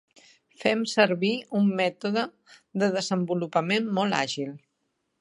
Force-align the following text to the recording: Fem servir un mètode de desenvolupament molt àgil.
Fem 0.63 0.79
servir 0.93 1.29
un 1.59 1.69
mètode 1.81 2.25
de 2.85 2.93
desenvolupament 2.99 3.95
molt 4.01 4.23
àgil. 4.27 4.61